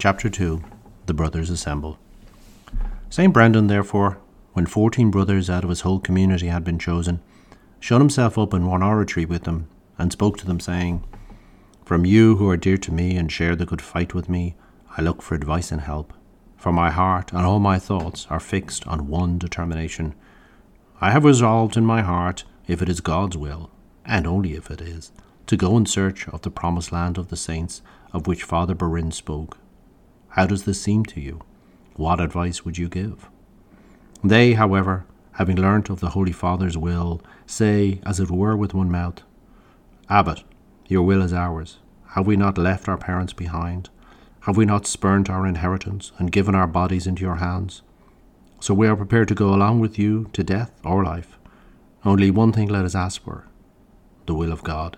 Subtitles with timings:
[0.00, 0.62] Chapter 2
[1.04, 1.98] The Brothers Assemble.
[3.10, 3.34] St.
[3.34, 4.16] Brendan, therefore,
[4.54, 7.20] when fourteen brothers out of his whole community had been chosen,
[7.80, 9.68] shut himself up in one oratory with them,
[9.98, 11.04] and spoke to them, saying,
[11.84, 14.54] From you who are dear to me and share the good fight with me,
[14.96, 16.14] I look for advice and help.
[16.56, 20.14] For my heart and all my thoughts are fixed on one determination.
[21.02, 23.70] I have resolved in my heart, if it is God's will,
[24.06, 25.12] and only if it is,
[25.46, 27.82] to go in search of the promised land of the saints
[28.14, 29.58] of which Father Barrind spoke.
[30.30, 31.40] How does this seem to you?
[31.96, 33.28] What advice would you give?
[34.22, 38.90] They, however, having learnt of the Holy Father's will, say, as it were with one
[38.90, 39.22] mouth,
[40.08, 40.44] Abbot,
[40.88, 41.78] your will is ours.
[42.14, 43.90] Have we not left our parents behind?
[44.40, 47.82] Have we not spurned our inheritance and given our bodies into your hands?
[48.60, 51.38] So we are prepared to go along with you to death or life.
[52.04, 53.46] Only one thing let us ask for
[54.26, 54.96] the will of God.